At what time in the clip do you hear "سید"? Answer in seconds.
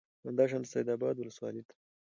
0.73-0.87